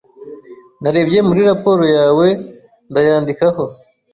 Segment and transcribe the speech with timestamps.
[0.81, 2.27] Narebye muri raporo yawe
[2.89, 3.63] ndayandikaho.